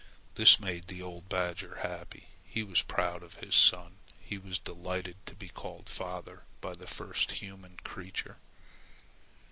[0.33, 2.29] This made the old badger happy.
[2.43, 3.97] He was proud of his son.
[4.19, 8.37] He was delighted to be called "father" by the first human creature.